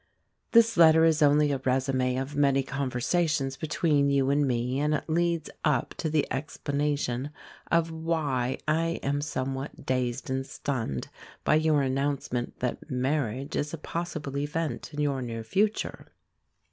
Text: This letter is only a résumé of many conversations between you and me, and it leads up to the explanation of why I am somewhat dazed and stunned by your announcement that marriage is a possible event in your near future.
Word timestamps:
This 0.51 0.77
letter 0.77 1.05
is 1.05 1.21
only 1.21 1.51
a 1.51 1.59
résumé 1.59 2.19
of 2.19 2.35
many 2.35 2.63
conversations 2.63 3.55
between 3.55 4.09
you 4.09 4.31
and 4.31 4.47
me, 4.47 4.79
and 4.79 4.95
it 4.95 5.07
leads 5.07 5.51
up 5.63 5.93
to 5.99 6.09
the 6.09 6.25
explanation 6.33 7.29
of 7.71 7.91
why 7.91 8.57
I 8.67 8.99
am 9.03 9.21
somewhat 9.21 9.85
dazed 9.85 10.27
and 10.31 10.43
stunned 10.43 11.09
by 11.43 11.53
your 11.53 11.83
announcement 11.83 12.61
that 12.61 12.89
marriage 12.89 13.55
is 13.55 13.75
a 13.75 13.77
possible 13.77 14.39
event 14.39 14.91
in 14.91 15.01
your 15.01 15.21
near 15.21 15.43
future. 15.43 16.07